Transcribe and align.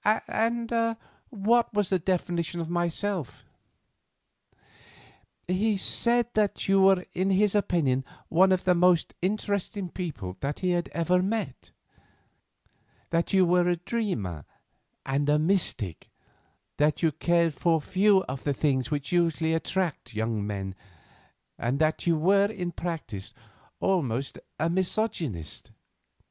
And 0.25 0.71
what 1.29 1.71
was 1.75 1.89
his 1.91 1.99
definition 1.99 2.59
of 2.59 2.71
myself?" 2.71 3.45
"He 5.47 5.77
said 5.77 6.25
that 6.33 6.67
you 6.67 6.81
were 6.81 7.05
in 7.13 7.29
his 7.29 7.53
opinion 7.53 8.03
one 8.27 8.51
of 8.51 8.63
the 8.63 8.73
most 8.73 9.13
interesting 9.21 9.89
people 9.89 10.37
that 10.39 10.61
he 10.61 10.71
had 10.71 10.87
ever 10.89 11.21
met; 11.21 11.69
that 13.11 13.31
you 13.31 13.45
were 13.45 13.67
a 13.69 13.75
dreamer 13.75 14.45
and 15.05 15.29
a 15.29 15.37
mystic; 15.37 16.09
that 16.77 17.03
you 17.03 17.11
cared 17.11 17.53
for 17.53 17.79
few 17.79 18.23
of 18.23 18.43
the 18.43 18.55
things 18.55 18.89
which 18.89 19.11
usually 19.11 19.53
attract 19.53 20.15
young 20.15 20.47
men, 20.47 20.73
and 21.59 21.77
that 21.77 22.07
you 22.07 22.17
were 22.17 22.47
in 22.47 22.71
practice 22.71 23.35
almost 23.79 24.39
a 24.59 24.67
misogynist. 24.67 25.69